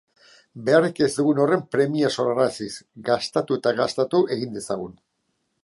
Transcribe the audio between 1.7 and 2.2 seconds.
premia